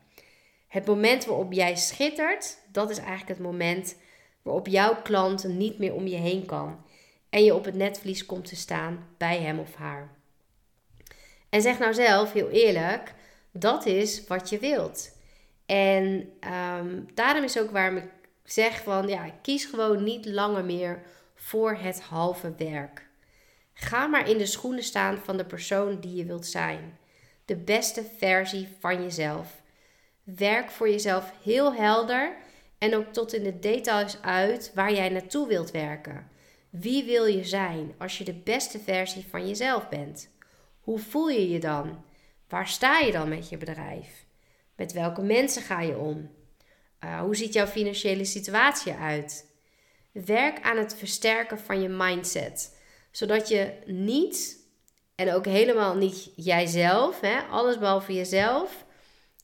Het 0.68 0.86
moment 0.86 1.26
waarop 1.26 1.54
jij 1.54 1.76
schittert, 1.76 2.58
dat 2.72 2.90
is 2.90 2.98
eigenlijk 2.98 3.30
het 3.30 3.40
moment 3.40 3.96
waarop 4.42 4.68
jouw 4.68 5.02
klant 5.02 5.48
niet 5.48 5.78
meer 5.78 5.94
om 5.94 6.08
je 6.08 6.16
heen 6.16 6.46
kan 6.46 6.86
en 7.30 7.44
je 7.44 7.56
op 7.56 7.66
het 7.66 7.76
netvlies 7.76 8.26
komt 8.26 8.46
te 8.46 8.56
staan 8.56 9.08
bij 9.18 9.38
hem 9.38 9.60
of 9.60 9.76
haar. 9.76 10.16
En 11.50 11.62
zeg 11.62 11.80
nou 11.80 11.94
zelf 11.94 12.34
heel 12.34 12.50
eerlijk, 12.50 13.16
dat 13.60 13.86
is 13.86 14.28
wat 14.28 14.50
je 14.50 14.60
wilt. 14.60 15.16
En 15.66 16.30
um, 16.80 17.08
daarom 17.14 17.44
is 17.44 17.60
ook 17.60 17.72
waarom 17.72 17.98
ik 17.98 18.10
zeg 18.44 18.84
van 18.84 19.08
ja, 19.08 19.30
kies 19.42 19.66
gewoon 19.66 20.04
niet 20.04 20.26
langer 20.26 20.66
meer 20.66 21.02
voor 21.36 21.76
het 21.76 22.02
halve 22.02 22.54
werk. 22.58 23.06
Ga 23.74 24.08
maar 24.08 24.30
in 24.30 24.38
de 24.38 24.46
schoenen 24.46 24.84
staan 24.84 25.18
van 25.18 25.38
de 25.38 25.46
persoon 25.46 26.00
die 26.00 26.16
je 26.16 26.26
wilt 26.26 26.46
zijn. 26.46 26.98
de 27.46 27.56
beste 27.56 28.04
versie 28.18 28.68
van 28.80 29.02
jezelf. 29.02 29.62
Werk 30.24 30.72
voor 30.72 30.90
jezelf 30.90 31.32
heel 31.44 31.74
helder 31.74 32.36
en 32.78 32.96
ook 32.96 33.14
tot 33.14 33.34
in 33.34 33.44
de 33.44 33.60
details 33.60 34.22
uit 34.22 34.72
waar 34.76 34.94
jij 34.94 35.10
naartoe 35.10 35.48
wilt 35.48 35.72
werken. 35.72 36.28
Wie 36.70 37.04
wil 37.04 37.26
je 37.26 37.44
zijn 37.44 37.94
als 37.98 38.18
je 38.18 38.24
de 38.24 38.34
beste 38.34 38.80
versie 38.80 39.26
van 39.30 39.48
jezelf 39.48 39.90
bent? 39.90 40.30
Hoe 40.82 41.00
voel 41.00 41.30
je 41.30 41.50
je 41.50 41.60
dan? 41.60 42.04
Waar 42.50 42.68
sta 42.68 43.00
je 43.00 43.12
dan 43.12 43.30
met 43.30 43.50
je 43.50 43.58
bedrijf? 43.58 44.25
Met 44.75 44.94
welke 44.94 45.22
mensen 45.22 45.62
ga 45.62 45.82
je 45.82 45.98
om? 45.98 46.30
Uh, 47.04 47.20
hoe 47.20 47.36
ziet 47.36 47.54
jouw 47.54 47.68
financiële 47.68 48.25
situatie 48.25 48.94
uit? 48.94 49.51
Werk 50.12 50.62
aan 50.62 50.77
het 50.77 50.96
versterken 50.96 51.60
van 51.60 51.82
je 51.82 51.89
mindset, 51.89 52.77
zodat 53.12 53.48
je 53.48 53.74
niet, 53.86 54.58
en 55.16 55.34
ook 55.34 55.46
helemaal 55.46 55.96
niet 55.96 56.32
jijzelf, 56.36 57.20
hè, 57.20 57.39
alles 57.39 57.80
behalve 57.80 58.13
jezelf, 58.13 58.86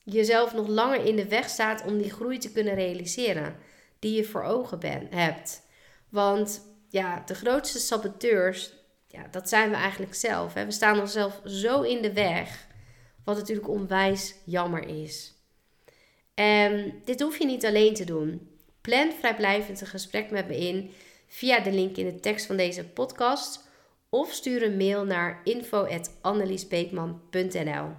jezelf 0.02 0.54
nog 0.54 0.68
langer 0.68 1.04
in 1.04 1.16
de 1.16 1.28
weg 1.28 1.48
staat 1.48 1.84
om 1.84 1.98
die 1.98 2.12
groei 2.12 2.38
te 2.38 2.52
kunnen 2.52 2.74
realiseren 2.74 3.56
die 3.98 4.16
je 4.16 4.24
voor 4.24 4.42
ogen 4.42 4.78
ben, 4.78 5.06
hebt. 5.10 5.62
Want 6.08 6.62
ja, 6.88 7.22
de 7.26 7.34
grootste 7.34 7.78
saboteurs, 7.78 8.72
ja, 9.06 9.26
dat 9.30 9.48
zijn 9.48 9.70
we 9.70 9.76
eigenlijk 9.76 10.14
zelf. 10.14 10.54
Hè. 10.54 10.64
We 10.64 10.70
staan 10.70 11.00
onszelf 11.00 11.40
zo 11.44 11.82
in 11.82 12.02
de 12.02 12.12
weg, 12.12 12.66
wat 13.24 13.36
natuurlijk 13.36 13.68
onwijs 13.68 14.34
jammer 14.44 14.88
is. 14.88 15.34
En 16.34 17.00
dit 17.04 17.20
hoef 17.20 17.38
je 17.38 17.46
niet 17.46 17.66
alleen 17.66 17.94
te 17.94 18.04
doen. 18.04 18.48
Plan 18.80 19.12
vrijblijvend 19.12 19.80
een 19.80 19.86
gesprek 19.86 20.30
met 20.30 20.48
me 20.48 20.58
in 20.58 20.90
via 21.26 21.60
de 21.60 21.72
link 21.72 21.96
in 21.96 22.06
de 22.06 22.20
tekst 22.20 22.46
van 22.46 22.56
deze 22.56 22.84
podcast 22.84 23.68
of 24.08 24.32
stuur 24.32 24.62
een 24.62 24.76
mail 24.76 25.04
naar 25.04 25.40
info@anneliesbeekman.nl. 25.44 27.90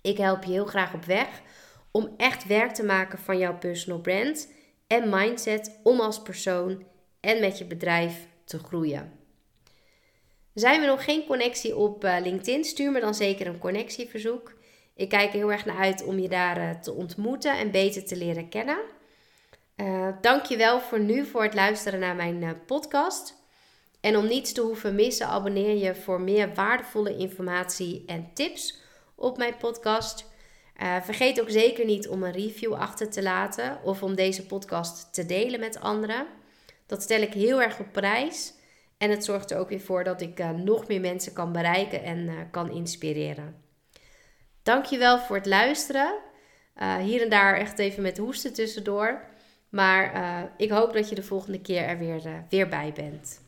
Ik 0.00 0.16
help 0.16 0.44
je 0.44 0.52
heel 0.52 0.66
graag 0.66 0.94
op 0.94 1.04
weg 1.04 1.42
om 1.90 2.14
echt 2.16 2.46
werk 2.46 2.74
te 2.74 2.84
maken 2.84 3.18
van 3.18 3.38
jouw 3.38 3.58
personal 3.58 4.00
brand 4.00 4.52
en 4.86 5.08
mindset 5.08 5.80
om 5.82 6.00
als 6.00 6.22
persoon 6.22 6.84
en 7.20 7.40
met 7.40 7.58
je 7.58 7.64
bedrijf 7.64 8.26
te 8.44 8.58
groeien. 8.58 9.23
Zijn 10.54 10.80
we 10.80 10.86
nog 10.86 11.04
geen 11.04 11.26
connectie 11.26 11.76
op 11.76 12.04
eh, 12.04 12.16
LinkedIn? 12.22 12.64
Stuur 12.64 12.90
me 12.90 13.00
dan 13.00 13.14
zeker 13.14 13.46
een 13.46 13.58
connectieverzoek. 13.58 14.54
Ik 14.94 15.08
kijk 15.08 15.32
heel 15.32 15.52
erg 15.52 15.64
naar 15.64 15.76
uit 15.76 16.04
om 16.04 16.18
je 16.18 16.28
daar 16.28 16.56
eh, 16.56 16.70
te 16.80 16.92
ontmoeten 16.92 17.58
en 17.58 17.70
beter 17.70 18.04
te 18.04 18.16
leren 18.16 18.48
kennen. 18.48 18.78
Uh, 19.76 20.08
Dank 20.20 20.44
je 20.44 20.56
wel 20.56 20.80
voor 20.80 21.00
nu 21.00 21.26
voor 21.26 21.42
het 21.42 21.54
luisteren 21.54 22.00
naar 22.00 22.14
mijn 22.14 22.64
podcast. 22.66 23.34
En 24.00 24.16
om 24.16 24.26
niets 24.26 24.52
te 24.52 24.60
hoeven 24.60 24.94
missen, 24.94 25.26
abonneer 25.26 25.76
je 25.76 25.94
voor 25.94 26.20
meer 26.20 26.54
waardevolle 26.54 27.16
informatie 27.16 28.02
en 28.06 28.30
tips 28.34 28.78
op 29.14 29.36
mijn 29.36 29.56
podcast. 29.56 30.30
vergeet 31.02 31.40
ook 31.40 31.50
zeker 31.50 31.84
niet 31.84 32.08
om 32.08 32.22
een 32.22 32.32
review 32.32 32.72
achter 32.72 33.10
te 33.10 33.22
laten 33.22 33.78
of 33.84 34.02
om 34.02 34.14
deze 34.14 34.46
podcast 34.46 35.14
te 35.14 35.26
delen 35.26 35.60
met 35.60 35.80
anderen. 35.80 36.26
Dat 36.86 37.02
stel 37.02 37.20
ik 37.20 37.32
heel 37.32 37.62
erg 37.62 37.78
op 37.78 37.92
prijs. 37.92 38.54
En 39.04 39.10
het 39.10 39.24
zorgt 39.24 39.50
er 39.50 39.58
ook 39.58 39.68
weer 39.68 39.80
voor 39.80 40.04
dat 40.04 40.20
ik 40.20 40.40
uh, 40.40 40.50
nog 40.50 40.88
meer 40.88 41.00
mensen 41.00 41.32
kan 41.32 41.52
bereiken 41.52 42.02
en 42.02 42.18
uh, 42.18 42.32
kan 42.50 42.70
inspireren. 42.70 43.54
Dankjewel 44.62 45.18
voor 45.18 45.36
het 45.36 45.46
luisteren. 45.46 46.14
Uh, 46.76 46.96
hier 46.96 47.22
en 47.22 47.28
daar 47.28 47.56
echt 47.56 47.78
even 47.78 48.02
met 48.02 48.18
hoesten 48.18 48.52
tussendoor. 48.52 49.24
Maar 49.68 50.52
ik 50.56 50.70
hoop 50.70 50.92
dat 50.92 51.08
je 51.08 51.14
de 51.14 51.22
volgende 51.22 51.60
keer 51.60 51.82
er 51.82 51.98
weer, 51.98 52.44
weer 52.48 52.68
bij 52.68 52.92
bent. 52.94 53.40